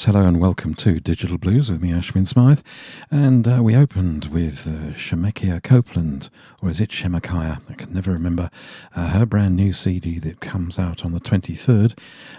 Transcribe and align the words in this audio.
Yes, 0.00 0.06
hello 0.06 0.24
and 0.24 0.40
welcome 0.40 0.72
to 0.76 0.98
Digital 0.98 1.36
Blues 1.36 1.70
with 1.70 1.82
me, 1.82 1.90
Ashwin 1.90 2.26
Smythe. 2.26 2.62
And 3.10 3.46
uh, 3.46 3.62
we 3.62 3.76
opened 3.76 4.32
with 4.32 4.66
uh, 4.66 4.94
Shemekia 4.94 5.62
Copeland, 5.62 6.30
or 6.62 6.70
is 6.70 6.80
it 6.80 6.88
Shemakiah? 6.88 7.60
I 7.68 7.74
can 7.74 7.92
never 7.92 8.10
remember. 8.10 8.48
Uh, 8.96 9.08
her 9.08 9.26
brand 9.26 9.56
new 9.56 9.74
CD 9.74 10.18
that 10.20 10.40
comes 10.40 10.78
out 10.78 11.04
on 11.04 11.12
the 11.12 11.20
23rd 11.20 11.98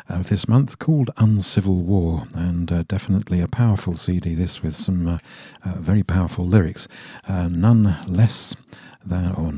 of 0.10 0.30
this 0.30 0.48
month 0.48 0.80
called 0.80 1.12
Uncivil 1.18 1.84
War. 1.84 2.24
And 2.34 2.72
uh, 2.72 2.82
definitely 2.88 3.42
a 3.42 3.48
powerful 3.48 3.94
CD, 3.94 4.34
this 4.34 4.64
with 4.64 4.76
some 4.76 5.08
uh, 5.08 5.18
uh, 5.64 5.76
very 5.76 6.02
powerful 6.02 6.48
lyrics. 6.48 6.88
Uh, 7.28 7.48
none 7.48 7.96
less 8.08 8.56
than, 9.06 9.34
or 9.34 9.54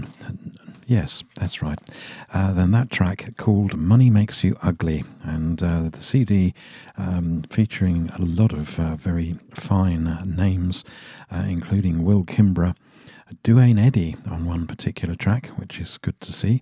Yes, 0.86 1.24
that's 1.36 1.62
right. 1.62 1.80
Uh, 2.34 2.54
then 2.54 2.72
that 2.72 2.90
track 2.90 3.36
called 3.38 3.78
Money 3.78 4.10
Makes 4.10 4.44
You 4.44 4.58
Ugly, 4.62 5.04
and 5.24 5.62
uh, 5.64 5.90
the 5.90 6.02
CD 6.02 6.54
um, 6.98 7.44
featuring 7.50 8.10
a 8.18 8.22
lot 8.22 8.52
of 8.52 8.80
uh, 8.80 8.96
very 8.96 9.38
fine 9.52 10.20
names, 10.26 10.84
uh, 11.32 11.46
including 11.48 12.04
Will 12.04 12.24
Kimbrough. 12.24 12.76
Duane 13.42 13.80
Eddy 13.80 14.16
on 14.30 14.46
one 14.46 14.68
particular 14.68 15.16
track, 15.16 15.48
which 15.56 15.80
is 15.80 15.98
good 15.98 16.20
to 16.22 16.32
see, 16.32 16.60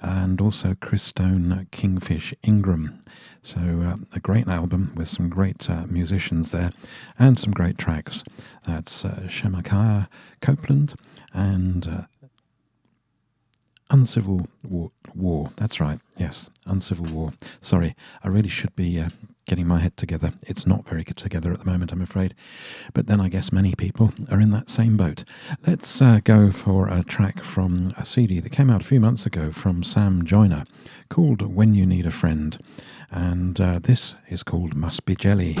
and 0.00 0.40
also 0.40 0.74
Christone, 0.74 1.70
Kingfish 1.70 2.32
Ingram. 2.42 3.02
So, 3.42 3.60
uh, 3.60 3.96
a 4.14 4.20
great 4.20 4.48
album 4.48 4.92
with 4.96 5.08
some 5.08 5.28
great 5.28 5.68
uh, 5.68 5.84
musicians 5.86 6.50
there 6.50 6.70
and 7.18 7.36
some 7.36 7.52
great 7.52 7.76
tracks. 7.76 8.24
That's 8.66 9.04
uh, 9.04 9.24
Shemakiah 9.26 10.08
Copeland 10.40 10.94
and 11.34 11.86
uh, 11.86 12.00
Uncivil 13.90 14.46
War, 14.64 14.90
War. 15.14 15.50
That's 15.56 15.80
right. 15.80 16.00
Yes, 16.18 16.50
Uncivil 16.66 17.06
War. 17.06 17.32
Sorry, 17.60 17.94
I 18.22 18.28
really 18.28 18.48
should 18.48 18.74
be 18.74 18.98
uh, 18.98 19.10
getting 19.46 19.66
my 19.66 19.78
head 19.78 19.96
together. 19.96 20.32
It's 20.46 20.66
not 20.66 20.88
very 20.88 21.04
good 21.04 21.16
together 21.16 21.52
at 21.52 21.58
the 21.60 21.70
moment, 21.70 21.92
I'm 21.92 22.02
afraid. 22.02 22.34
But 22.92 23.06
then 23.06 23.20
I 23.20 23.28
guess 23.28 23.52
many 23.52 23.74
people 23.74 24.12
are 24.30 24.40
in 24.40 24.50
that 24.50 24.68
same 24.68 24.96
boat. 24.96 25.24
Let's 25.66 26.00
uh, 26.00 26.20
go 26.24 26.50
for 26.50 26.88
a 26.88 27.02
track 27.04 27.42
from 27.42 27.92
a 27.96 28.04
CD 28.04 28.40
that 28.40 28.50
came 28.50 28.70
out 28.70 28.80
a 28.80 28.86
few 28.86 29.00
months 29.00 29.26
ago 29.26 29.52
from 29.52 29.82
Sam 29.82 30.24
Joyner 30.24 30.64
called 31.10 31.42
When 31.42 31.74
You 31.74 31.86
Need 31.86 32.06
a 32.06 32.10
Friend. 32.10 32.56
And 33.10 33.60
uh, 33.60 33.78
this 33.80 34.14
is 34.28 34.42
called 34.42 34.74
Must 34.74 35.04
Be 35.04 35.14
Jelly. 35.14 35.56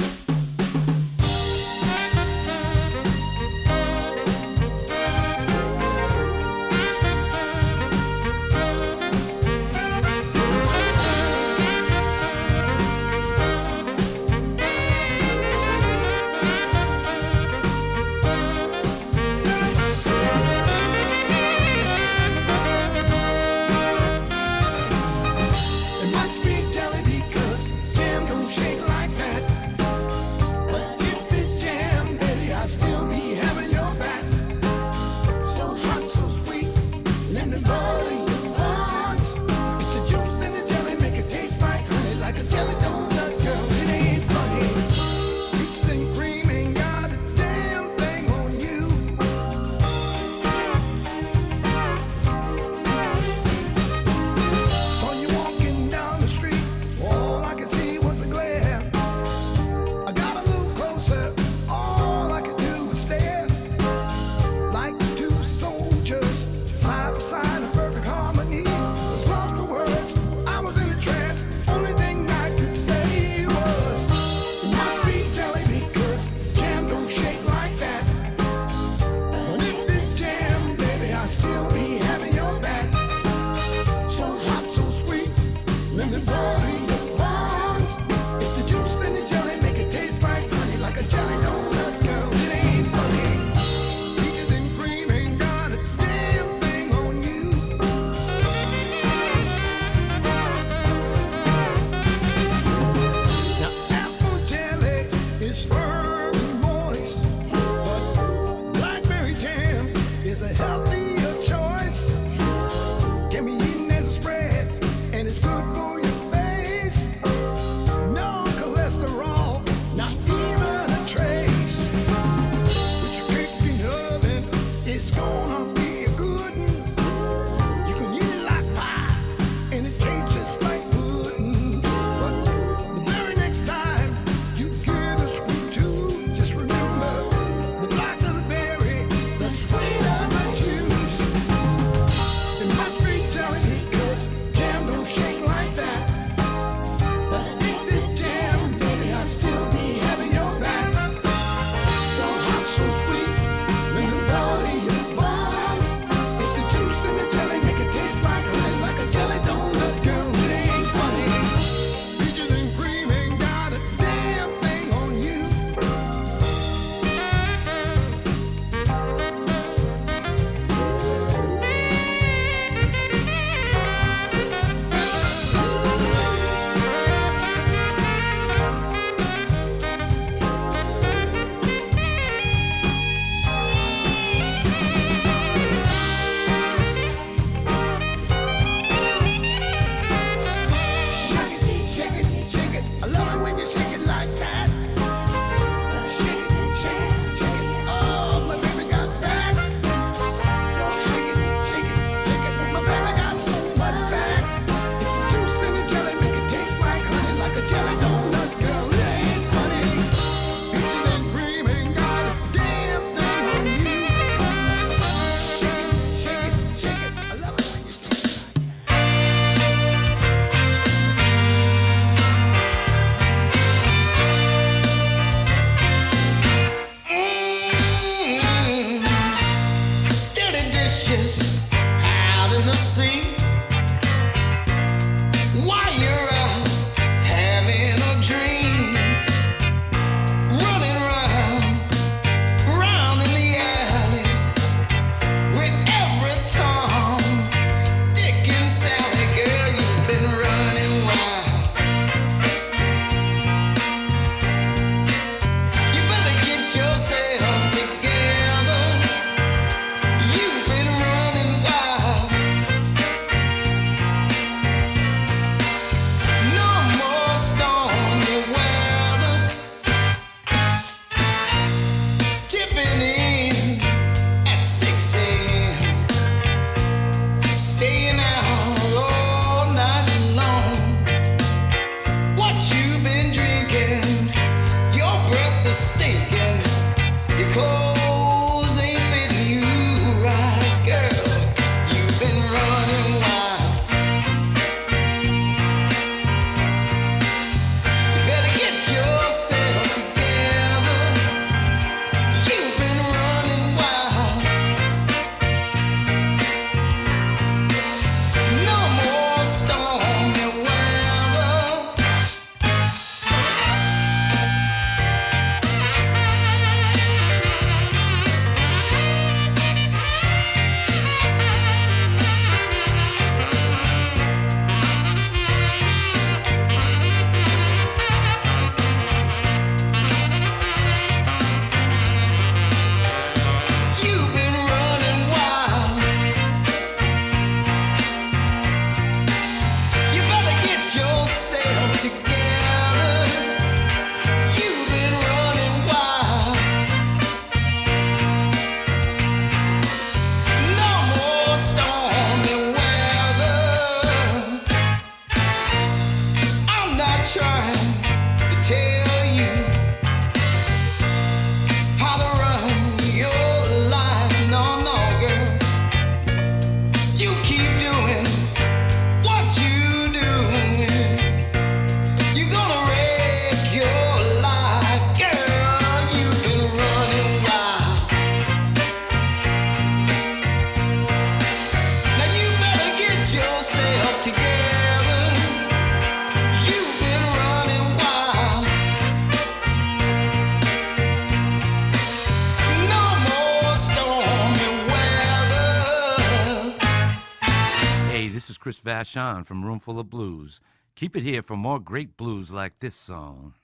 Vachon 399.04 399.44
from 399.44 399.62
Roomful 399.62 399.98
of 399.98 400.08
Blues. 400.08 400.60
Keep 400.96 401.14
it 401.16 401.22
here 401.22 401.42
for 401.42 401.56
more 401.58 401.78
great 401.78 402.16
blues 402.16 402.50
like 402.50 402.78
this 402.80 402.94
song. 402.94 403.54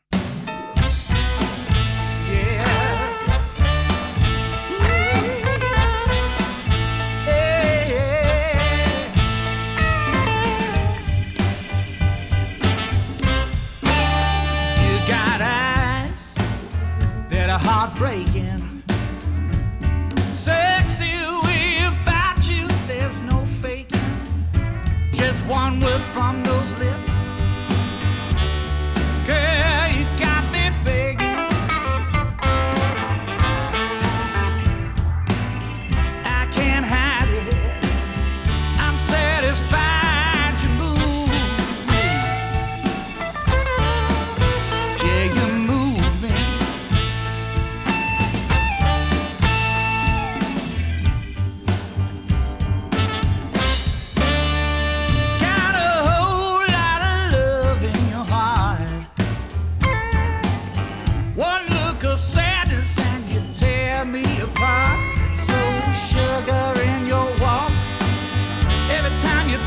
Heartbreaking. 17.62 18.59
One 25.50 25.80
word 25.80 26.02
from 26.12 26.42
those 26.44 26.78
lips. 26.78 26.99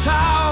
tower. 0.03 0.42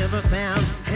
ever 0.00 0.22
found. 0.28 0.89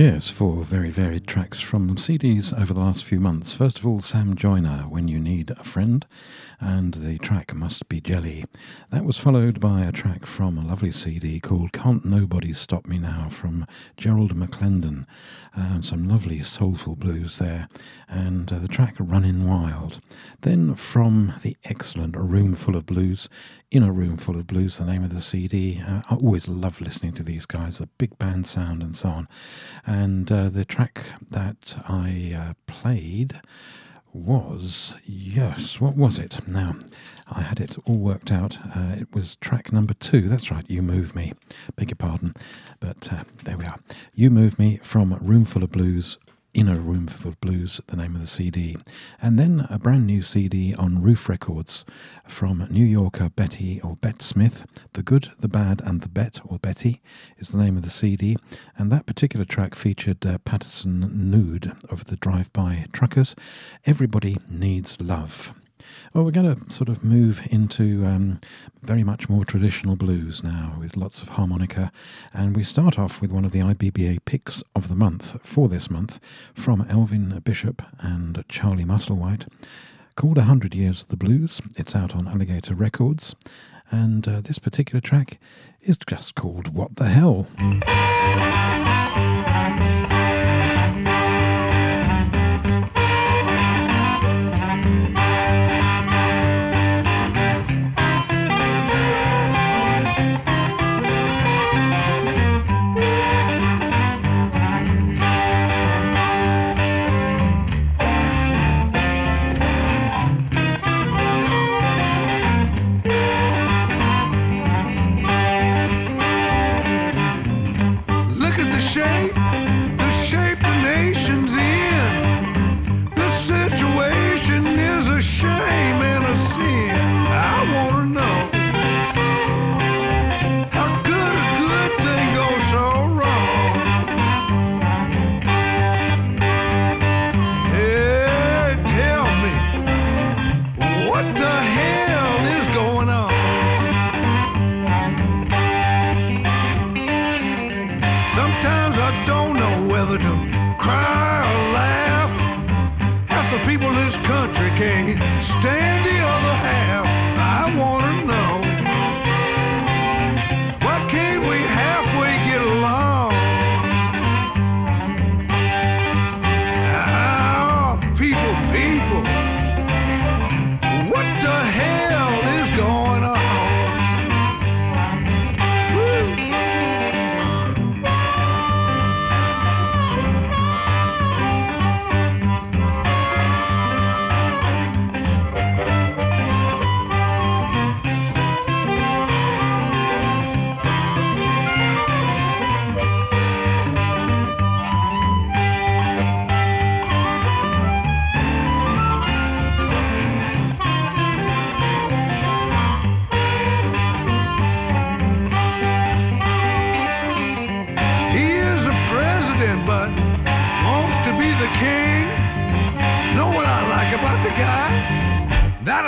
Yes, 0.00 0.30
four 0.30 0.64
very 0.64 0.88
varied 0.88 1.26
tracks 1.26 1.60
from 1.60 1.96
CDs 1.96 2.58
over 2.58 2.72
the 2.72 2.80
last 2.80 3.04
few 3.04 3.20
months. 3.20 3.52
First 3.52 3.78
of 3.78 3.86
all, 3.86 4.00
Sam 4.00 4.34
Joyner, 4.34 4.86
When 4.88 5.08
You 5.08 5.18
Need 5.18 5.50
a 5.50 5.62
Friend, 5.62 6.06
and 6.58 6.94
the 6.94 7.18
track 7.18 7.52
Must 7.54 7.86
Be 7.86 8.00
Jelly. 8.00 8.46
That 8.88 9.04
was 9.04 9.18
followed 9.18 9.60
by 9.60 9.82
a 9.82 9.92
track 9.92 10.24
from 10.24 10.56
a 10.56 10.66
lovely 10.66 10.90
CD 10.90 11.38
called 11.38 11.74
Can't 11.74 12.06
Nobody 12.06 12.54
Stop 12.54 12.86
Me 12.86 12.96
Now 12.96 13.28
from 13.28 13.66
Gerald 13.98 14.34
McClendon. 14.34 15.04
And 15.54 15.84
some 15.84 16.08
lovely 16.08 16.42
soulful 16.42 16.94
blues 16.94 17.38
there, 17.38 17.68
and 18.08 18.52
uh, 18.52 18.58
the 18.58 18.68
track 18.68 18.94
Running 18.98 19.48
Wild. 19.48 20.00
Then 20.42 20.74
from 20.74 21.34
the 21.42 21.56
excellent 21.64 22.14
A 22.14 22.20
Roomful 22.20 22.76
of 22.76 22.86
Blues, 22.86 23.28
in 23.70 23.82
a 23.82 23.92
Roomful 23.92 24.36
of 24.36 24.46
Blues, 24.46 24.78
the 24.78 24.84
name 24.84 25.04
of 25.04 25.14
the 25.14 25.20
CD. 25.20 25.82
Uh, 25.86 26.02
I 26.10 26.14
always 26.16 26.48
love 26.48 26.80
listening 26.80 27.12
to 27.12 27.22
these 27.22 27.46
guys, 27.46 27.78
the 27.78 27.86
big 27.98 28.18
band 28.18 28.46
sound 28.46 28.82
and 28.82 28.94
so 28.94 29.08
on. 29.08 29.28
And 29.86 30.30
uh, 30.30 30.48
the 30.48 30.64
track 30.64 31.04
that 31.30 31.76
I 31.88 32.34
uh, 32.36 32.54
played 32.66 33.40
was, 34.12 34.94
yes, 35.04 35.80
what 35.80 35.96
was 35.96 36.18
it? 36.18 36.46
Now, 36.48 36.74
I 37.30 37.42
had 37.42 37.60
it 37.60 37.76
all 37.86 37.98
worked 37.98 38.30
out. 38.30 38.58
Uh, 38.76 38.96
it 38.98 39.14
was 39.14 39.36
track 39.36 39.72
number 39.72 39.94
two. 39.94 40.28
That's 40.28 40.50
right, 40.50 40.64
You 40.68 40.82
Move 40.82 41.14
Me. 41.14 41.32
Beg 41.76 41.90
your 41.90 41.96
pardon. 41.96 42.34
But 42.80 43.12
uh, 43.12 43.24
there 43.44 43.56
we 43.56 43.64
are. 43.64 43.78
You 44.14 44.30
Move 44.30 44.58
Me 44.58 44.78
from 44.82 45.16
Roomful 45.20 45.62
of 45.62 45.70
Blues 45.70 46.18
Inner 46.52 46.78
a 46.78 46.80
Roomful 46.80 47.28
of 47.30 47.40
Blues, 47.40 47.80
the 47.86 47.96
name 47.96 48.16
of 48.16 48.20
the 48.20 48.26
CD. 48.26 48.76
And 49.22 49.38
then 49.38 49.68
a 49.70 49.78
brand 49.78 50.04
new 50.04 50.20
CD 50.22 50.74
on 50.74 51.00
Ruf 51.00 51.28
Records 51.28 51.84
from 52.26 52.66
New 52.70 52.84
Yorker 52.84 53.30
Betty 53.30 53.80
or 53.82 53.94
Bette 53.94 54.24
Smith. 54.24 54.66
The 54.94 55.04
Good, 55.04 55.30
the 55.38 55.46
Bad, 55.46 55.80
and 55.84 56.00
the 56.00 56.08
Bette 56.08 56.40
or 56.44 56.58
Betty 56.58 57.00
is 57.38 57.50
the 57.50 57.58
name 57.58 57.76
of 57.76 57.84
the 57.84 57.90
CD. 57.90 58.36
And 58.76 58.90
that 58.90 59.06
particular 59.06 59.44
track 59.44 59.76
featured 59.76 60.26
uh, 60.26 60.38
Patterson 60.38 61.02
Hood 61.32 61.72
of 61.88 62.06
the 62.06 62.16
Drive 62.16 62.52
By 62.52 62.86
Truckers. 62.92 63.36
Everybody 63.86 64.36
Needs 64.48 65.00
Love. 65.00 65.54
Well, 66.12 66.24
we're 66.24 66.32
going 66.32 66.56
to 66.56 66.72
sort 66.72 66.88
of 66.88 67.04
move 67.04 67.46
into 67.52 68.04
um, 68.04 68.40
very 68.82 69.04
much 69.04 69.28
more 69.28 69.44
traditional 69.44 69.94
blues 69.94 70.42
now 70.42 70.74
with 70.80 70.96
lots 70.96 71.22
of 71.22 71.28
harmonica. 71.28 71.92
And 72.32 72.56
we 72.56 72.64
start 72.64 72.98
off 72.98 73.20
with 73.20 73.30
one 73.30 73.44
of 73.44 73.52
the 73.52 73.60
IBBA 73.60 74.24
picks 74.24 74.64
of 74.74 74.88
the 74.88 74.96
month 74.96 75.36
for 75.46 75.68
this 75.68 75.88
month 75.88 76.18
from 76.52 76.84
Elvin 76.90 77.40
Bishop 77.44 77.80
and 78.00 78.44
Charlie 78.48 78.84
Musselwhite 78.84 79.46
called 80.16 80.36
100 80.36 80.74
Years 80.74 81.02
of 81.02 81.08
the 81.08 81.16
Blues. 81.16 81.60
It's 81.76 81.94
out 81.94 82.16
on 82.16 82.26
Alligator 82.26 82.74
Records. 82.74 83.36
And 83.92 84.26
uh, 84.26 84.40
this 84.40 84.58
particular 84.58 85.00
track 85.00 85.38
is 85.80 85.96
just 85.96 86.34
called 86.34 86.74
What 86.74 86.96
the 86.96 87.08
Hell. 87.08 87.46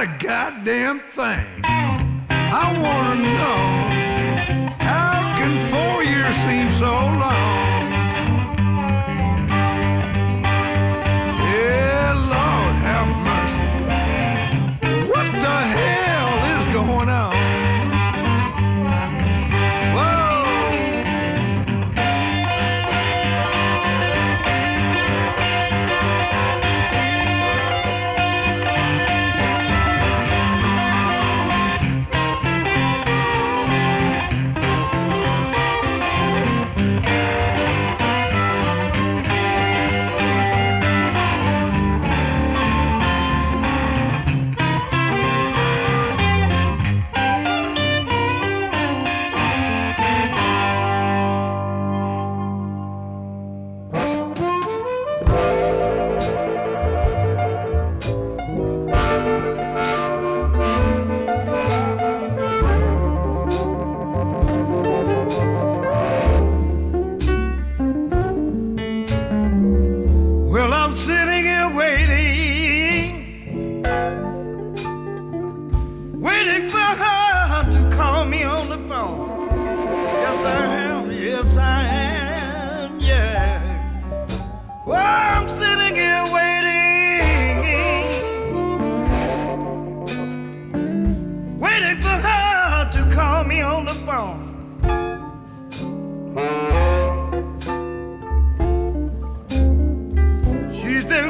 A 0.02 0.06
goddamn 0.18 0.98
thing. 0.98 1.46
I 2.28 2.66
wanna 2.82 3.22
know 3.38 3.64
how 4.80 5.36
can 5.38 5.52
four 5.70 6.02
years 6.02 6.34
seem 6.38 6.70
so 6.72 6.90
long? 6.90 7.61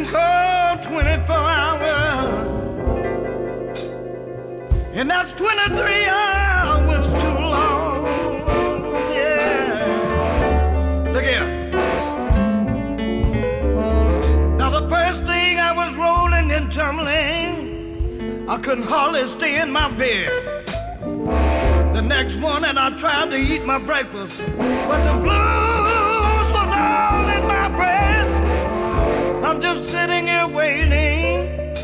She's 0.03 0.11
24 0.11 1.37
hours, 1.37 2.51
and 4.95 5.09
that's 5.09 5.33
23 5.35 6.07
hours 6.07 7.13
too 7.23 7.39
long. 7.39 8.05
Yeah. 9.15 9.79
Look 11.13 11.23
here. 11.23 11.47
Now, 14.57 14.71
the 14.71 14.89
first 14.89 15.25
thing 15.25 15.61
I 15.61 15.73
was 15.73 15.97
rolling 15.97 16.51
and 16.51 16.73
tumbling, 16.73 18.49
I 18.49 18.59
couldn't 18.59 18.89
hardly 18.89 19.25
stay 19.27 19.61
in 19.61 19.71
my 19.71 19.89
bed. 19.89 20.67
The 21.95 22.03
next 22.03 22.39
morning, 22.39 22.77
I 22.77 22.91
tried 22.97 23.31
to 23.31 23.37
eat 23.39 23.65
my 23.65 23.79
breakfast, 23.79 24.43
but 24.59 25.05
the 25.05 25.15
blues 25.21 26.12
I'm 29.53 29.61
just 29.61 29.91
sitting 29.91 30.27
here 30.29 30.49
waiting, 30.49 31.75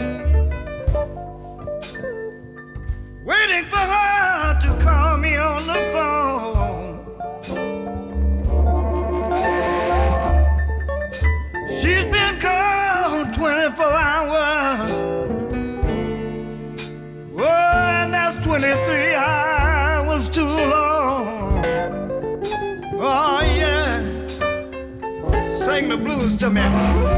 waiting 3.27 3.67
for 3.67 3.77
her 3.77 4.59
to 4.63 4.79
call 4.83 5.19
me 5.19 5.37
on 5.37 5.67
the 5.67 5.75
phone. 5.93 7.05
She's 11.69 12.07
been 12.07 12.39
gone 12.41 13.33
24 13.33 13.85
hours. 13.85 14.91
Oh, 17.37 17.45
and 17.45 18.15
that's 18.15 18.43
23 18.47 19.15
hours 19.15 20.29
too 20.31 20.47
long. 20.47 21.67
Oh, 22.95 23.43
yeah. 23.43 24.01
Sing 25.55 25.91
the 25.91 25.99
blues 25.99 26.35
to 26.39 26.49
me. 26.49 27.18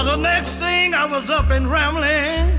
Now, 0.00 0.16
the 0.16 0.22
next 0.22 0.52
thing 0.52 0.94
I 0.94 1.04
was 1.04 1.28
up 1.28 1.50
and 1.50 1.70
rambling, 1.70 2.58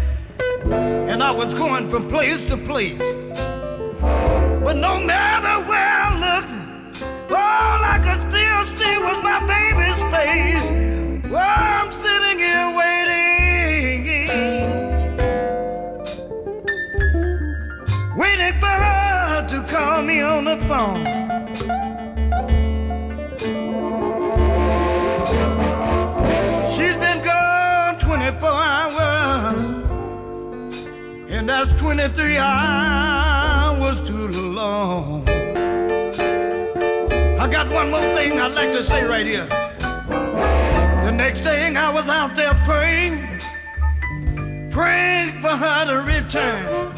and 1.09 1.23
I 1.23 1.31
was 1.31 1.55
going 1.55 1.89
from 1.89 2.07
place 2.07 2.45
to 2.49 2.55
place. 2.55 3.01
But 3.99 4.75
no 4.75 4.99
matter 4.99 5.67
where 5.67 5.91
I 6.05 6.19
looked, 6.21 7.01
all 7.31 7.83
I 7.83 7.97
could 7.97 8.21
still 8.29 8.63
see 8.77 8.95
was 8.99 9.17
my 9.23 9.39
baby's 9.49 10.03
face. 10.13 10.65
Well, 11.31 11.41
I'm 11.41 11.91
sitting 11.91 12.37
here 12.37 12.75
waiting, 12.77 14.05
waiting 18.15 18.53
for 18.59 18.67
her 18.67 19.47
to 19.47 19.63
call 19.63 20.03
me 20.03 20.21
on 20.21 20.43
the 20.45 20.57
phone. 20.67 21.30
And 31.41 31.49
that's 31.49 31.73
23 31.81 32.37
hours 32.37 33.99
too 34.01 34.27
long. 34.27 35.27
I 37.39 37.47
got 37.49 37.67
one 37.71 37.89
more 37.89 37.99
thing 38.13 38.39
I'd 38.39 38.53
like 38.53 38.71
to 38.73 38.83
say 38.83 39.03
right 39.03 39.25
here. 39.25 39.47
The 41.07 41.11
next 41.11 41.39
thing 41.39 41.77
I 41.77 41.89
was 41.91 42.07
out 42.07 42.35
there 42.35 42.53
praying, 42.63 43.39
praying 44.69 45.31
for 45.41 45.55
her 45.63 45.85
to 45.87 46.03
return. 46.15 46.93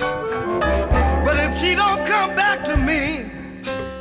But 1.24 1.40
if 1.40 1.58
she 1.58 1.74
don't 1.74 2.06
come 2.06 2.36
back 2.36 2.66
to 2.66 2.76
me, 2.76 3.32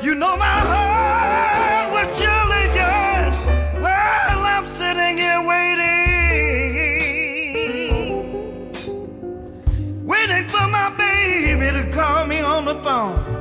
you 0.02 0.16
know 0.16 0.36
my 0.36 0.58
heart 0.72 1.92
will 1.92 2.12
surely 2.16 2.64
yearn. 2.74 3.32
Well, 3.80 4.38
I'm 4.54 4.68
sitting 4.74 5.18
here 5.18 5.40
waiting, 5.40 5.81
call 11.92 12.26
me 12.26 12.40
on 12.40 12.64
the 12.64 12.74
phone. 12.76 13.31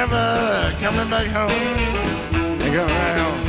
Never 0.00 0.74
coming 0.80 1.10
back 1.10 1.26
home. 1.26 1.50
Ain't 2.62 2.74
coming 2.74 2.94
back 2.94 3.39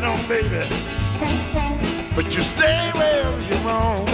light 0.00 0.04
on, 0.04 0.28
baby. 0.28 0.68
But 2.14 2.34
you 2.34 2.42
stay 2.42 2.90
wherever 2.94 3.40
you 3.42 3.56
roam. 3.66 4.06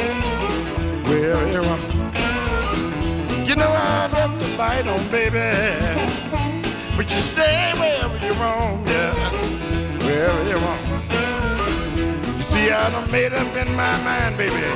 Wherever 1.05 1.47
you 1.49 1.61
roam. 1.61 3.47
You 3.47 3.57
know 3.57 3.71
I 3.71 4.09
left 4.13 4.39
the 4.41 4.49
light 4.57 4.87
on, 4.87 5.03
baby. 5.11 5.41
But 6.97 7.11
you 7.11 7.19
stay 7.19 7.73
wherever 7.75 8.17
you 8.25 8.33
roam, 8.35 8.87
yeah. 8.87 9.31
Wherever 10.05 10.43
you 10.49 10.57
roam. 10.57 10.85
You 12.39 12.45
see, 12.45 12.71
I 12.71 12.91
done 12.91 13.11
made 13.11 13.33
up 13.33 13.57
in 13.57 13.75
my 13.75 13.97
mind, 14.05 14.37
baby. 14.37 14.69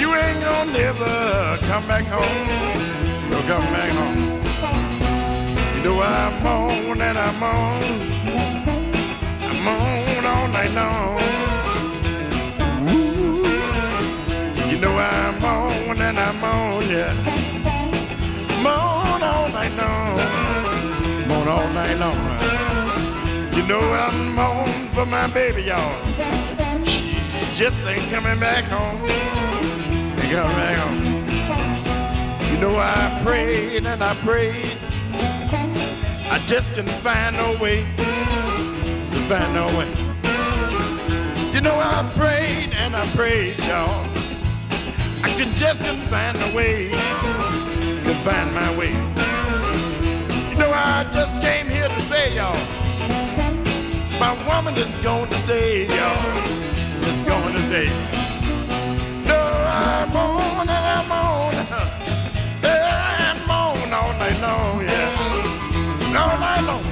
You 0.00 0.14
ain't 0.14 0.40
gonna 0.40 0.72
never 0.72 1.58
come 1.68 1.86
back 1.86 2.04
home. 2.04 3.30
No 3.30 3.38
come 3.42 3.66
back 3.74 3.90
home. 3.90 4.16
You 5.76 5.82
know 5.84 6.00
I 6.00 6.40
moan 6.42 7.00
and 7.00 7.18
I 7.18 7.30
moan. 7.38 8.15
Night 10.56 10.72
long. 10.72 11.20
Ooh. 12.88 13.44
You 14.70 14.78
know 14.78 14.96
I'm 14.96 15.44
on 15.44 16.00
and 16.00 16.18
I'm 16.18 16.42
on, 16.42 16.88
yeah. 16.88 17.12
Moan 18.64 19.22
all 19.22 19.50
night 19.50 19.74
long. 19.76 20.16
Moan 21.28 21.46
all 21.46 21.68
night 21.74 21.98
long. 21.98 22.16
You 23.54 23.66
know 23.68 23.80
I 23.80 24.10
moan 24.34 24.88
for 24.94 25.04
my 25.04 25.26
baby, 25.26 25.64
y'all. 25.64 25.94
She 26.86 27.20
just 27.54 27.76
ain't 27.86 28.10
coming 28.10 28.40
back 28.40 28.64
home. 28.64 29.04
Ain't 29.10 30.32
coming 30.32 30.56
back 30.56 30.76
home. 30.78 31.04
You 32.50 32.58
know 32.62 32.74
I 32.78 33.20
prayed 33.22 33.84
and 33.84 34.02
I 34.02 34.14
prayed. 34.24 34.78
I 36.32 36.42
just 36.46 36.72
couldn't 36.72 36.98
find 37.04 37.36
no 37.36 37.58
way 37.60 37.82
to 39.12 39.18
find 39.28 39.52
no 39.52 39.66
way. 39.78 40.05
Know 41.66 41.78
I 41.80 42.08
prayed 42.14 42.72
and 42.74 42.94
I 42.94 43.04
prayed, 43.18 43.58
y'all. 43.66 44.08
I 45.26 45.28
can 45.36 45.52
just 45.56 45.82
couldn't 45.82 46.06
find 46.06 46.36
a 46.48 46.54
way 46.54 46.90
to 48.06 48.14
find 48.26 48.54
my 48.54 48.70
way. 48.78 48.92
You 50.50 50.56
know 50.60 50.70
I 50.70 51.04
just 51.12 51.42
came 51.42 51.66
here 51.68 51.88
to 51.88 52.00
say, 52.02 52.36
y'all, 52.36 52.54
my 54.20 54.32
woman 54.46 54.76
is 54.76 54.94
going 55.02 55.28
to 55.28 55.38
stay, 55.44 55.86
y'all. 55.96 56.20
Is 57.10 57.20
going 57.32 57.54
to 57.54 57.62
stay. 57.70 57.88
No, 59.30 59.40
I'm 59.82 60.16
on 60.16 60.68
and 60.76 60.84
I'm 60.94 61.10
on. 61.10 61.54
I'm 62.62 63.50
on 63.50 63.92
all 63.92 64.12
night 64.22 64.40
long, 64.40 64.82
yeah 64.82 65.56
all 66.16 66.38
night 66.38 66.62
long. 66.70 66.84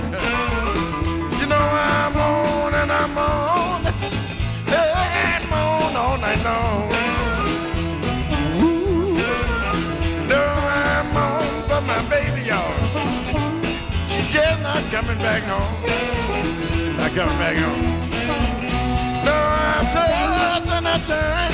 You 1.40 1.46
know 1.46 1.56
I'm 1.56 2.16
on 2.16 2.74
and 2.74 2.92
I'm 2.92 3.18
on. 3.18 3.63
Not 14.74 14.90
coming 14.90 15.18
back 15.18 15.42
home. 15.44 16.96
Not 16.96 17.12
coming 17.14 17.38
back 17.38 17.56
home. 17.56 17.82
No, 19.24 19.32
I 19.32 19.78
toss 19.94 20.66
and 20.76 20.88
I 20.88 20.98
turn. 21.12 21.52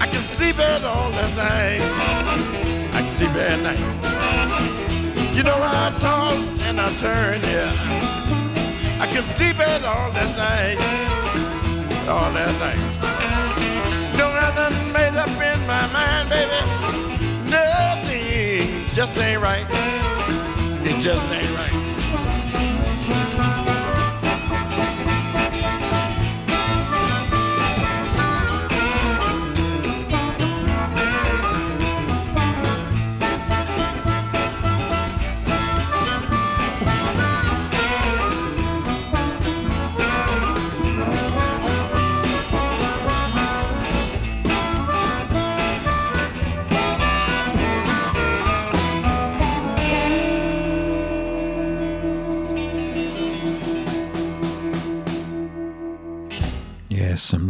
I 0.00 0.06
can 0.06 0.24
sleep 0.36 0.58
at 0.58 0.82
all 0.82 1.10
that 1.10 1.32
night. 1.36 1.82
I 2.94 3.00
can 3.02 3.12
sleep 3.16 3.34
at 3.36 3.60
night. 3.68 5.36
You 5.36 5.42
know 5.42 5.58
I 5.60 5.94
toss 6.00 6.40
and 6.62 6.80
I 6.80 6.88
turn, 7.04 7.42
yeah. 7.42 7.72
I 9.00 9.06
can 9.06 9.24
sleep 9.36 9.58
at 9.60 9.84
all 9.84 10.10
that 10.12 10.32
night, 10.46 10.78
all 12.08 12.32
that 12.32 12.54
night. 12.64 12.82
No, 14.16 14.26
I 14.26 14.48
done 14.54 14.92
made 14.92 15.16
up 15.24 15.28
in 15.50 15.60
my 15.66 15.84
mind, 15.92 16.30
baby. 16.30 16.60
Nothing 17.50 18.86
just 18.94 19.16
ain't 19.18 19.42
right. 19.42 20.17
Just 21.00 21.32
ain't 21.32 21.50
right. 21.56 21.97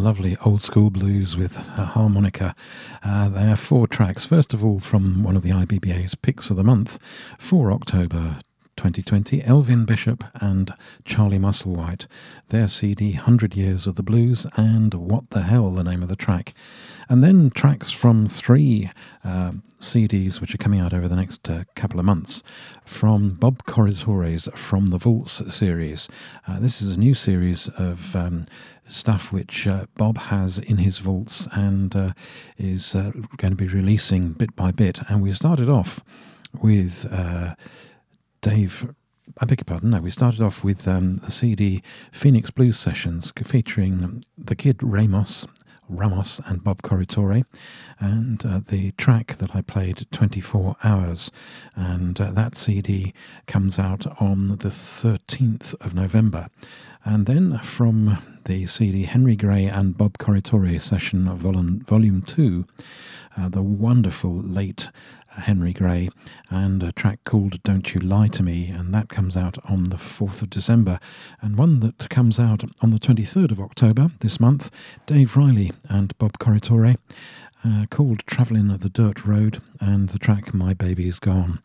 Lovely 0.08 0.38
old 0.42 0.62
school 0.62 0.88
blues 0.88 1.36
with 1.36 1.58
a 1.58 1.84
harmonica. 1.84 2.54
Uh, 3.02 3.28
there 3.28 3.52
are 3.52 3.56
four 3.56 3.86
tracks. 3.86 4.24
First 4.24 4.54
of 4.54 4.64
all, 4.64 4.78
from 4.78 5.22
one 5.22 5.36
of 5.36 5.42
the 5.42 5.50
IBBA's 5.50 6.14
picks 6.14 6.48
of 6.48 6.56
the 6.56 6.64
month 6.64 6.98
for 7.38 7.70
October 7.70 8.38
2020, 8.78 9.44
Elvin 9.44 9.84
Bishop 9.84 10.24
and 10.40 10.72
Charlie 11.04 11.38
Musselwhite. 11.38 12.06
Their 12.48 12.68
CD, 12.68 13.16
100 13.16 13.54
Years 13.54 13.86
of 13.86 13.96
the 13.96 14.02
Blues, 14.02 14.46
and 14.56 14.94
What 14.94 15.28
the 15.28 15.42
Hell, 15.42 15.72
the 15.72 15.84
name 15.84 16.02
of 16.02 16.08
the 16.08 16.16
track. 16.16 16.54
And 17.10 17.22
then 17.22 17.50
tracks 17.50 17.90
from 17.90 18.28
three 18.28 18.90
uh, 19.24 19.52
CDs 19.78 20.40
which 20.40 20.54
are 20.54 20.58
coming 20.58 20.80
out 20.80 20.94
over 20.94 21.08
the 21.08 21.16
next 21.16 21.50
uh, 21.50 21.64
couple 21.74 21.98
of 21.98 22.06
months 22.06 22.42
from 22.84 23.34
Bob 23.34 23.64
Corritore's 23.64 24.48
From 24.54 24.86
the 24.86 24.98
Vaults 24.98 25.42
series. 25.54 26.08
Uh, 26.46 26.60
this 26.60 26.80
is 26.80 26.92
a 26.92 26.98
new 26.98 27.14
series 27.14 27.68
of 27.76 28.14
um, 28.14 28.44
stuff 28.88 29.32
which 29.32 29.66
uh, 29.66 29.86
Bob 29.96 30.18
has 30.18 30.58
in 30.58 30.78
his 30.78 30.98
vaults 30.98 31.46
and 31.52 31.94
uh, 31.94 32.12
is 32.56 32.94
uh, 32.94 33.10
going 33.36 33.52
to 33.52 33.56
be 33.56 33.68
releasing 33.68 34.32
bit 34.32 34.54
by 34.56 34.70
bit. 34.70 35.00
And 35.08 35.22
we 35.22 35.32
started 35.32 35.68
off 35.68 36.02
with 36.60 37.06
Dave. 38.40 38.94
I 39.40 39.44
beg 39.44 39.60
your 39.60 39.64
pardon. 39.64 39.90
No, 39.90 40.00
we 40.00 40.10
started 40.10 40.40
off 40.40 40.64
with 40.64 40.88
um, 40.88 41.16
the 41.18 41.30
CD 41.30 41.82
Phoenix 42.12 42.50
Blues 42.50 42.78
Sessions 42.78 43.32
featuring 43.44 44.22
the 44.36 44.56
kid 44.56 44.82
Ramos, 44.82 45.46
Ramos 45.88 46.40
and 46.46 46.62
Bob 46.62 46.82
Corritore, 46.82 47.44
and 48.00 48.44
uh, 48.44 48.60
the 48.66 48.92
track 48.92 49.36
that 49.36 49.54
I 49.54 49.62
played 49.62 50.06
24 50.12 50.76
hours. 50.84 51.30
And 51.74 52.20
uh, 52.20 52.32
that 52.32 52.56
CD 52.56 53.12
comes 53.46 53.78
out 53.78 54.06
on 54.20 54.48
the 54.48 54.68
13th 54.68 55.74
of 55.80 55.94
November. 55.94 56.48
And 57.04 57.26
then 57.26 57.58
from 57.58 58.18
the 58.44 58.66
CD 58.66 59.04
Henry 59.04 59.36
Gray 59.36 59.66
and 59.66 59.96
Bob 59.96 60.18
Corritore 60.18 60.80
session 60.80 61.28
volume, 61.34 61.80
volume 61.80 62.22
2, 62.22 62.66
uh, 63.36 63.48
the 63.48 63.62
wonderful 63.62 64.34
late 64.34 64.88
Henry 65.28 65.72
Gray, 65.72 66.10
and 66.50 66.82
a 66.82 66.92
track 66.92 67.20
called 67.24 67.62
Don't 67.62 67.94
You 67.94 68.00
Lie 68.00 68.28
to 68.28 68.42
Me, 68.42 68.68
and 68.68 68.92
that 68.92 69.08
comes 69.08 69.36
out 69.36 69.56
on 69.70 69.84
the 69.84 69.96
4th 69.96 70.42
of 70.42 70.50
December. 70.50 70.98
And 71.40 71.56
one 71.56 71.80
that 71.80 72.08
comes 72.08 72.40
out 72.40 72.64
on 72.82 72.90
the 72.90 72.98
23rd 72.98 73.52
of 73.52 73.60
October 73.60 74.10
this 74.20 74.40
month, 74.40 74.70
Dave 75.06 75.36
Riley 75.36 75.72
and 75.88 76.16
Bob 76.18 76.38
Corritore. 76.38 76.96
Uh, 77.68 77.84
called 77.90 78.24
Travelling 78.24 78.68
the 78.68 78.88
Dirt 78.88 79.26
Road 79.26 79.60
and 79.78 80.08
the 80.08 80.18
track 80.18 80.54
My 80.54 80.72
Baby 80.72 81.06
Is 81.06 81.18
Gone. 81.18 81.58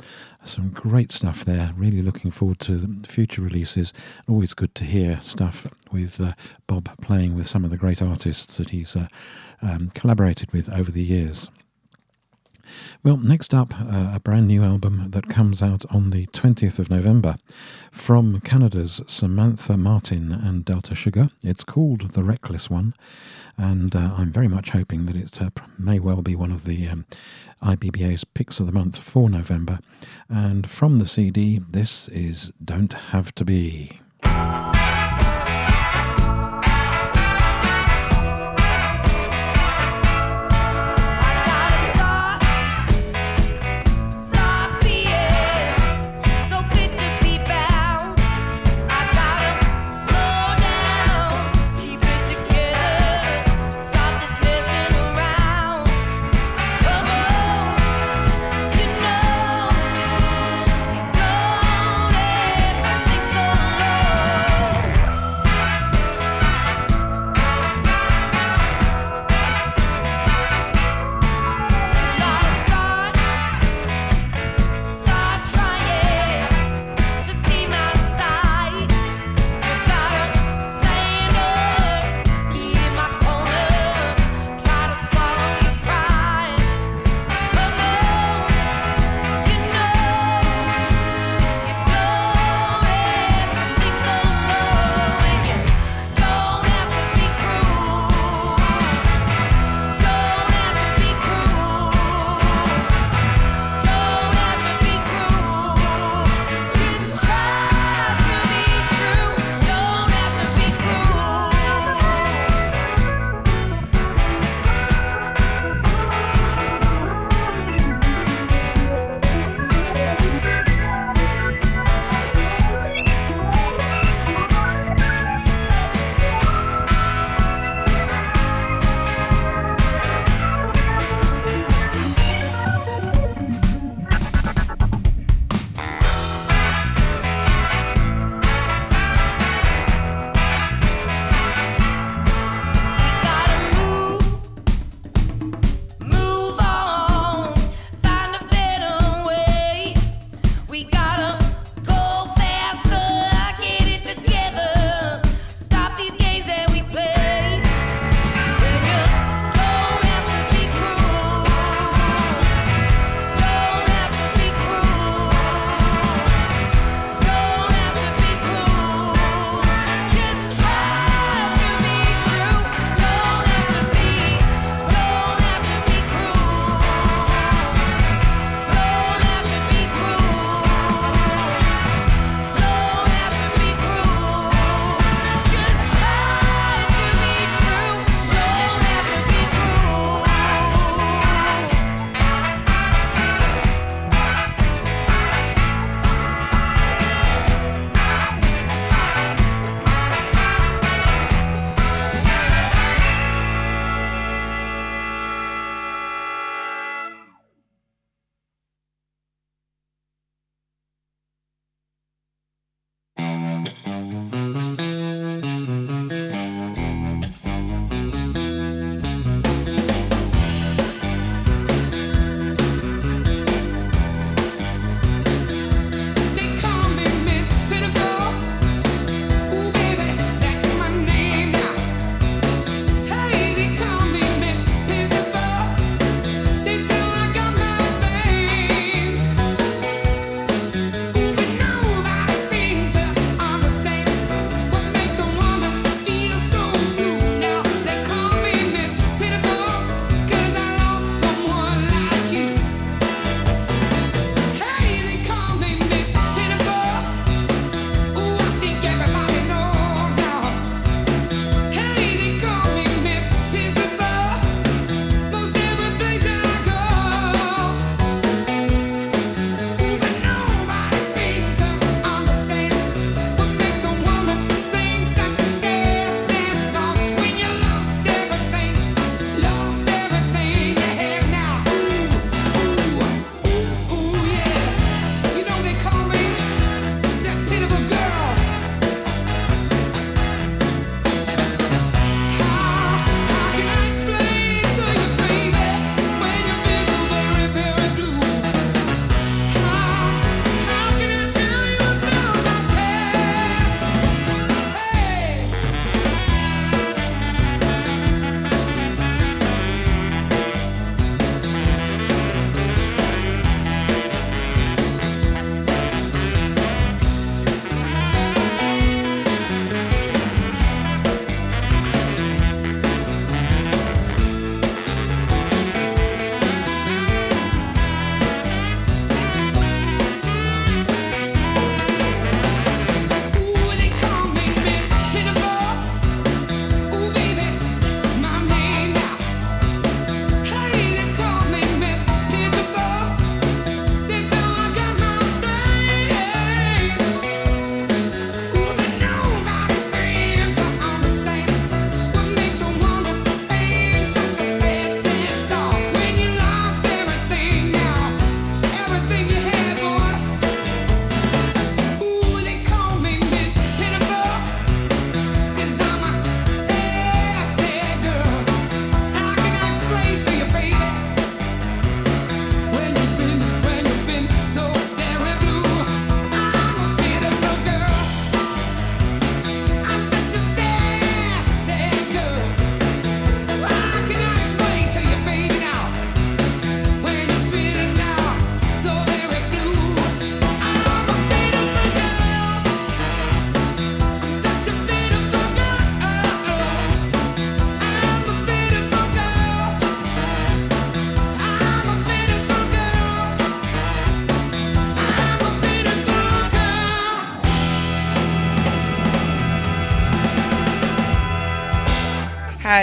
Some 0.43 0.71
great 0.71 1.13
stuff 1.13 1.45
there. 1.45 1.71
Really 1.77 2.01
looking 2.01 2.29
forward 2.29 2.59
to 2.61 2.97
future 3.07 3.41
releases. 3.41 3.93
Always 4.27 4.53
good 4.53 4.75
to 4.75 4.83
hear 4.83 5.19
stuff 5.21 5.65
with 5.93 6.19
uh, 6.19 6.33
Bob 6.67 6.89
playing 7.01 7.35
with 7.35 7.47
some 7.47 7.63
of 7.63 7.69
the 7.69 7.77
great 7.77 8.01
artists 8.01 8.57
that 8.57 8.71
he's 8.71 8.97
uh, 8.97 9.07
um, 9.61 9.91
collaborated 9.93 10.51
with 10.51 10.69
over 10.73 10.91
the 10.91 11.03
years. 11.03 11.49
Well, 13.03 13.17
next 13.17 13.53
up, 13.53 13.73
uh, 13.79 14.11
a 14.15 14.19
brand 14.19 14.47
new 14.47 14.63
album 14.63 15.11
that 15.11 15.29
comes 15.29 15.61
out 15.61 15.85
on 15.93 16.09
the 16.09 16.27
20th 16.27 16.79
of 16.79 16.89
November 16.89 17.35
from 17.91 18.39
Canada's 18.41 19.01
Samantha 19.07 19.77
Martin 19.77 20.31
and 20.31 20.63
Delta 20.63 20.95
Sugar. 20.95 21.29
It's 21.43 21.63
called 21.63 22.13
The 22.13 22.23
Reckless 22.23 22.69
One, 22.69 22.93
and 23.57 23.95
uh, 23.95 24.13
I'm 24.17 24.31
very 24.31 24.47
much 24.47 24.71
hoping 24.71 25.05
that 25.05 25.15
it 25.15 25.41
uh, 25.41 25.49
may 25.77 25.99
well 25.99 26.21
be 26.21 26.35
one 26.35 26.51
of 26.51 26.65
the 26.65 26.87
um, 26.87 27.05
IBBA's 27.61 28.23
picks 28.23 28.59
of 28.59 28.65
the 28.65 28.71
month 28.71 28.99
for 28.99 29.29
November. 29.29 29.79
And 30.29 30.69
from 30.69 30.99
the 30.99 31.05
CD, 31.05 31.59
this 31.59 32.07
is 32.09 32.51
Don't 32.63 32.93
Have 32.93 33.35
to 33.35 33.45
Be. 33.45 33.99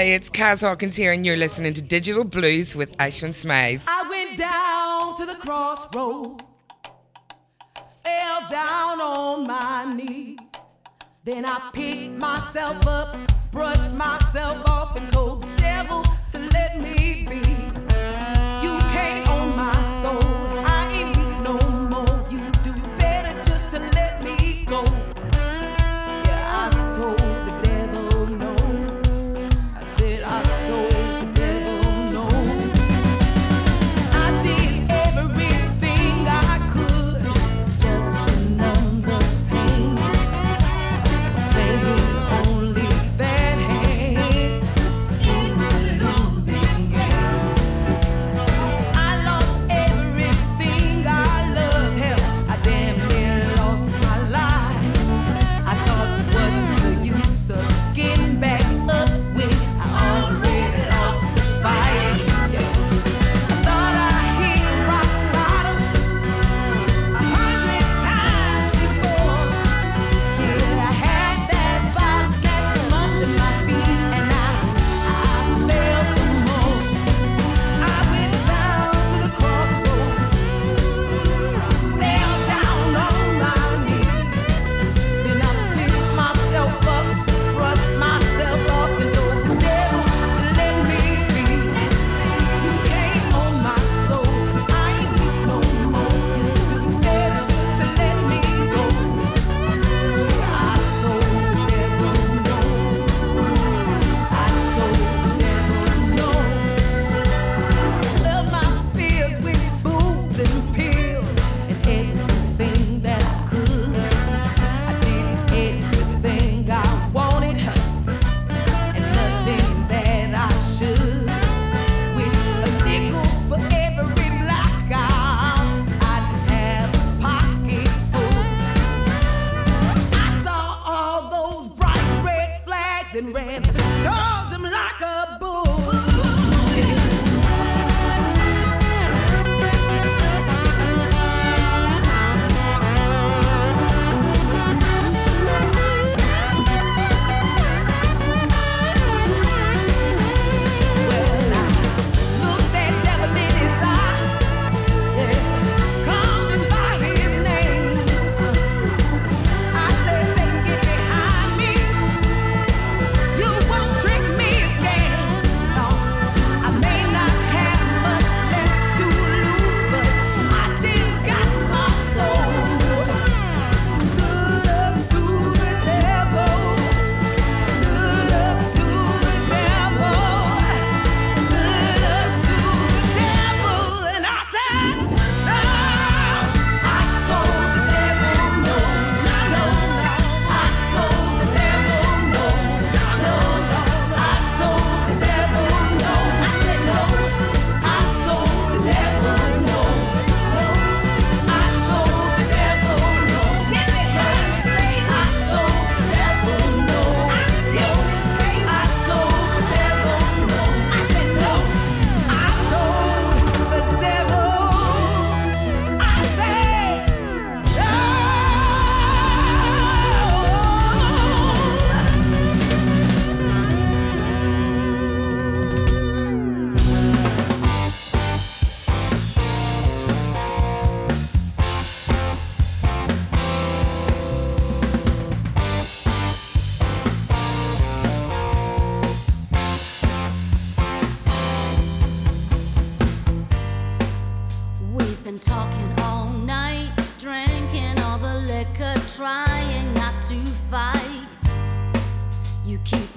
Hi, 0.01 0.07
it's 0.07 0.31
Kaz 0.31 0.63
Hawkins 0.63 0.97
here, 0.97 1.13
and 1.13 1.27
you're 1.27 1.37
listening 1.37 1.75
to 1.75 1.83
Digital 1.83 2.25
Blues 2.25 2.75
with 2.75 2.97
Ashwin 2.97 3.35
Smythe. 3.35 3.83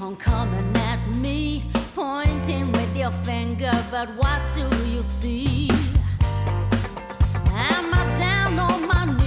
on 0.03 0.17
coming 0.17 0.75
at 0.75 0.99
me, 1.15 1.63
pointing 1.95 2.69
with 2.73 2.93
your 2.97 3.11
finger, 3.11 3.71
but 3.89 4.09
what 4.17 4.41
do 4.53 4.63
you 4.85 5.01
see? 5.01 5.69
Am 7.51 7.93
I 7.93 8.03
down 8.19 8.59
on 8.59 8.85
my 8.85 9.05
knees? 9.05 9.22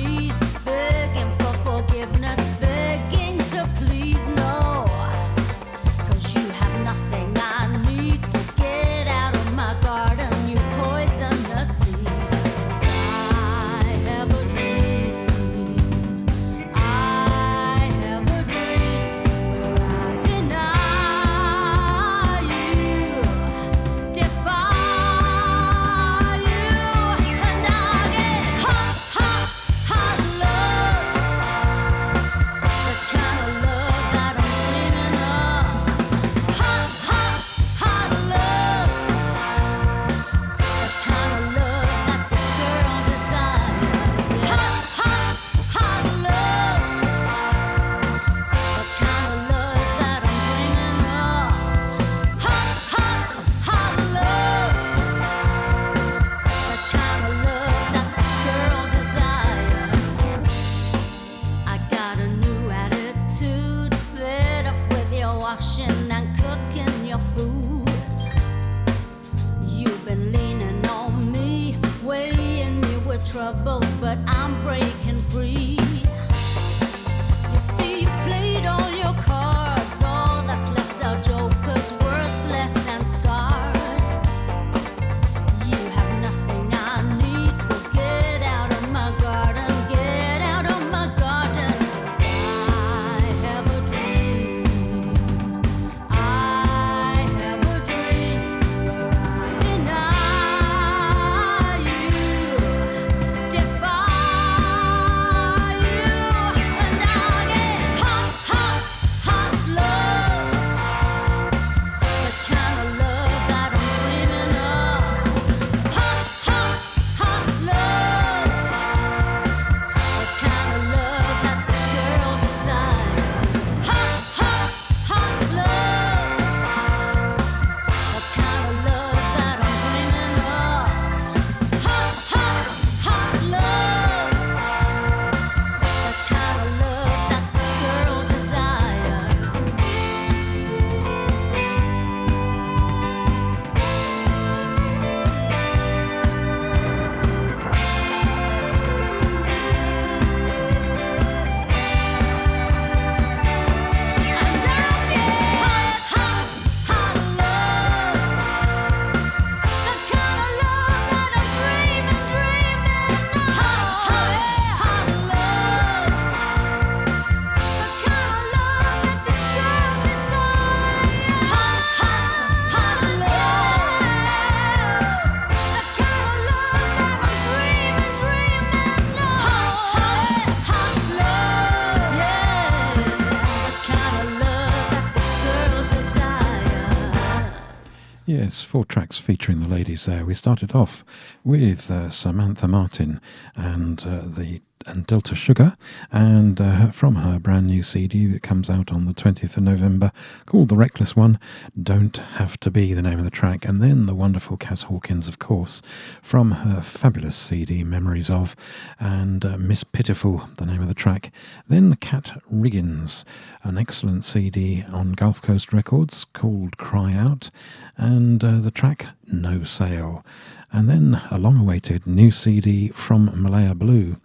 Four 188.62 188.84
tracks 188.84 189.18
featuring 189.18 189.60
the 189.60 189.68
ladies 189.68 190.06
there. 190.06 190.24
We 190.24 190.34
started 190.34 190.74
off 190.74 191.04
with 191.44 191.90
uh, 191.90 192.10
Samantha 192.10 192.68
Martin 192.68 193.20
and 193.54 194.02
uh, 194.06 194.22
the 194.26 194.60
and 194.84 195.06
Delta 195.06 195.34
Sugar, 195.34 195.76
and 196.12 196.60
uh, 196.60 196.90
from 196.90 197.16
her 197.16 197.38
brand 197.38 197.66
new 197.66 197.82
CD 197.82 198.26
that 198.26 198.42
comes 198.42 198.68
out 198.68 198.92
on 198.92 199.06
the 199.06 199.14
20th 199.14 199.56
of 199.56 199.62
November 199.62 200.12
called 200.44 200.68
The 200.68 200.76
Reckless 200.76 201.16
One, 201.16 201.38
Don't 201.80 202.16
Have 202.16 202.58
to 202.60 202.70
Be 202.70 202.92
the 202.92 203.02
name 203.02 203.18
of 203.18 203.24
the 203.24 203.30
track, 203.30 203.64
and 203.64 203.82
then 203.82 204.06
the 204.06 204.14
wonderful 204.14 204.56
Kaz 204.56 204.84
Hawkins, 204.84 205.28
of 205.28 205.38
course, 205.38 205.82
from 206.22 206.50
her 206.50 206.80
fabulous 206.80 207.36
CD 207.36 207.82
Memories 207.82 208.30
of, 208.30 208.54
and 209.00 209.44
uh, 209.44 209.56
Miss 209.56 209.84
Pitiful, 209.84 210.48
the 210.56 210.66
name 210.66 210.82
of 210.82 210.88
the 210.88 210.94
track. 210.94 211.32
Then 211.68 211.96
Kat 211.96 212.40
Riggins, 212.52 213.24
an 213.62 213.78
excellent 213.78 214.24
CD 214.24 214.84
on 214.92 215.12
Gulf 215.12 215.42
Coast 215.42 215.72
Records 215.72 216.24
called 216.32 216.76
Cry 216.76 217.12
Out, 217.12 217.50
and 217.96 218.44
uh, 218.44 218.58
the 218.58 218.70
track 218.70 219.06
No 219.26 219.64
Sale. 219.64 220.24
And 220.72 220.88
then 220.88 221.22
a 221.30 221.38
long 221.38 221.60
awaited 221.60 222.06
new 222.06 222.30
CD 222.30 222.88
from 222.88 223.30
Malaya 223.40 223.74
Blue, 223.74 224.16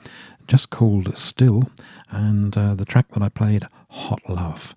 just 0.51 0.69
called 0.69 1.17
Still, 1.17 1.71
and 2.09 2.57
uh, 2.57 2.75
the 2.75 2.83
track 2.83 3.07
that 3.11 3.23
I 3.23 3.29
played, 3.29 3.63
Hot 3.89 4.19
Love. 4.27 4.75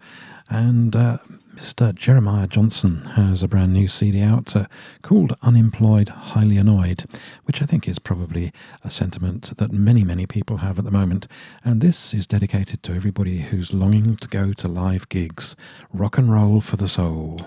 And 0.49 0.95
uh, 0.95 1.18
Mr. 1.57 1.93
Jeremiah 1.93 2.47
Johnson 2.47 2.99
has 3.16 3.43
a 3.43 3.49
brand 3.49 3.72
new 3.72 3.89
CD 3.89 4.22
out 4.22 4.55
uh, 4.55 4.66
called 5.03 5.37
Unemployed, 5.43 6.11
Highly 6.11 6.59
Annoyed, 6.59 7.07
which 7.47 7.61
I 7.61 7.66
think 7.66 7.89
is 7.89 7.99
probably 7.99 8.53
a 8.85 8.91
sentiment 8.91 9.57
that 9.57 9.72
many, 9.72 10.05
many 10.05 10.27
people 10.27 10.59
have 10.59 10.79
at 10.79 10.85
the 10.85 10.93
moment. 10.93 11.27
And 11.64 11.81
this 11.81 12.14
is 12.14 12.29
dedicated 12.29 12.85
to 12.85 12.95
everybody 12.95 13.39
who's 13.39 13.75
longing 13.75 14.14
to 14.18 14.29
go 14.29 14.53
to 14.53 14.68
live 14.68 15.09
gigs. 15.09 15.57
Rock 15.93 16.18
and 16.18 16.33
roll 16.33 16.61
for 16.61 16.77
the 16.77 16.87
soul. 16.87 17.41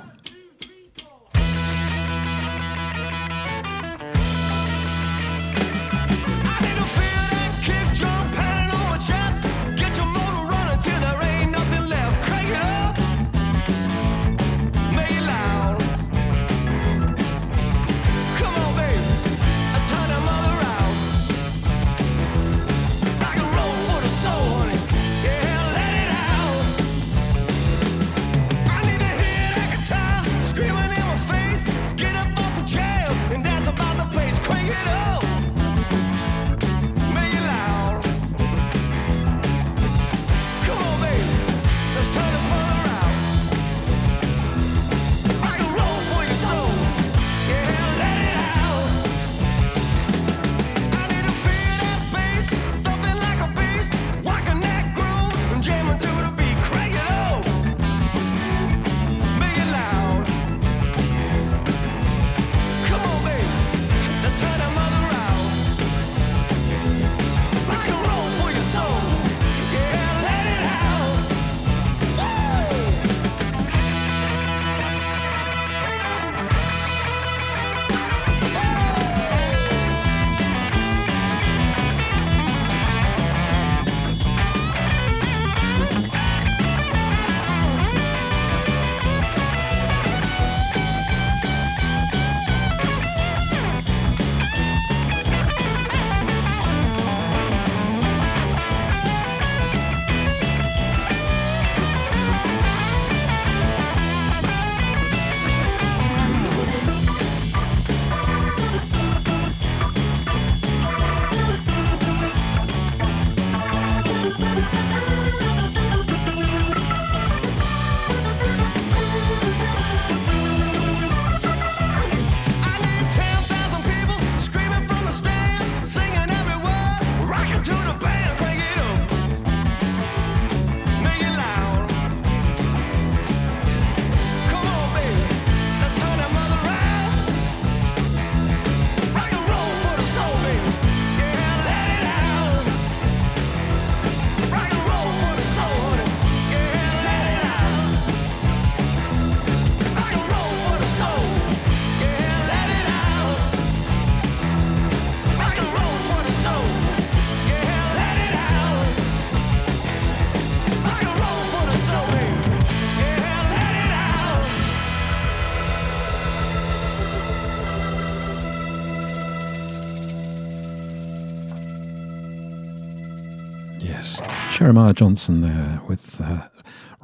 Jeremiah 174.58 174.92
Johnson 174.92 175.42
there 175.42 175.80
with 175.88 176.20
uh, 176.20 176.48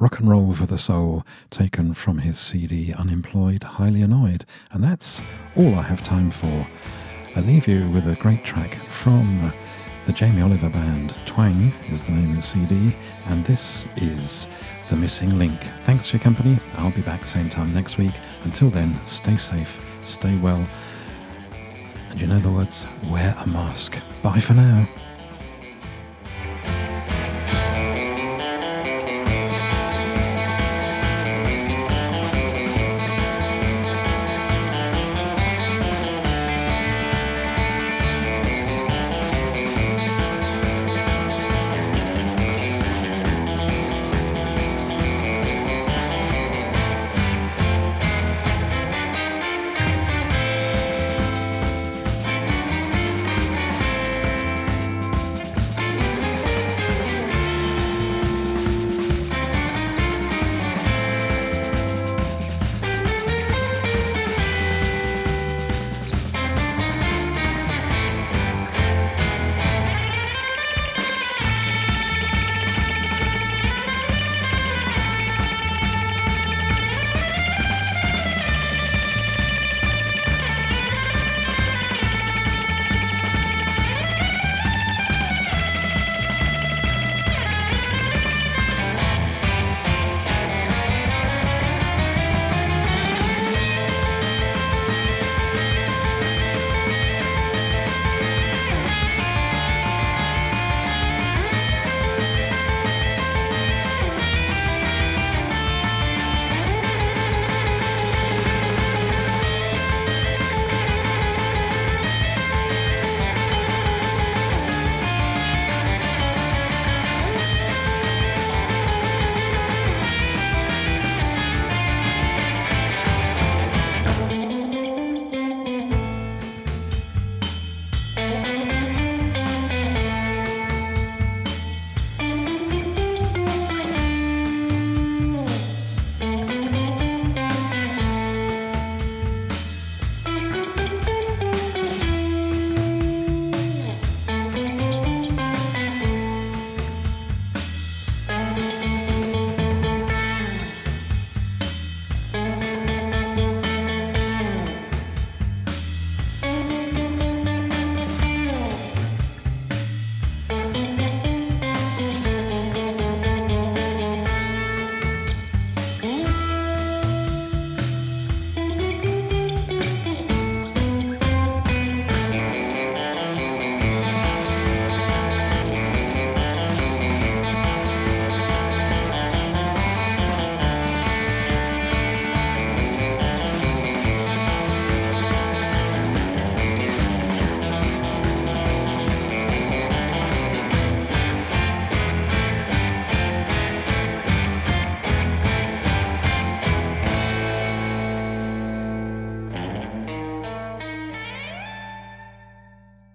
Rock 0.00 0.18
and 0.18 0.28
Roll 0.28 0.52
for 0.52 0.66
the 0.66 0.76
Soul, 0.76 1.24
taken 1.50 1.94
from 1.94 2.18
his 2.18 2.36
CD 2.36 2.92
Unemployed, 2.92 3.62
Highly 3.62 4.02
Annoyed. 4.02 4.44
And 4.72 4.82
that's 4.82 5.22
all 5.54 5.76
I 5.76 5.82
have 5.82 6.02
time 6.02 6.32
for. 6.32 6.66
I 7.36 7.40
leave 7.42 7.68
you 7.68 7.88
with 7.90 8.08
a 8.08 8.16
great 8.16 8.44
track 8.44 8.74
from 8.74 9.52
the 10.04 10.12
James 10.12 10.42
Oliver 10.42 10.68
Band. 10.68 11.14
Twang 11.26 11.72
is 11.92 12.04
the 12.04 12.10
name 12.10 12.30
of 12.30 12.36
the 12.36 12.42
CD, 12.42 12.92
and 13.26 13.44
this 13.44 13.86
is 13.98 14.48
The 14.90 14.96
Missing 14.96 15.38
Link. 15.38 15.60
Thanks 15.84 16.10
for 16.10 16.16
your 16.16 16.24
company. 16.24 16.58
I'll 16.76 16.90
be 16.90 17.02
back 17.02 17.24
same 17.24 17.50
time 17.50 17.72
next 17.72 17.98
week. 17.98 18.14
Until 18.42 18.68
then, 18.68 18.98
stay 19.04 19.36
safe, 19.36 19.80
stay 20.02 20.36
well, 20.38 20.66
and 22.10 22.20
you 22.20 22.26
know 22.26 22.40
the 22.40 22.50
words, 22.50 22.84
wear 23.12 23.32
a 23.38 23.46
mask. 23.46 23.96
Bye 24.24 24.40
for 24.40 24.54
now. 24.54 24.88